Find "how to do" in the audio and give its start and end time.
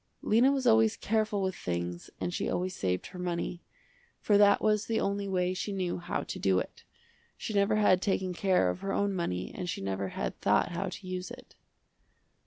5.99-6.57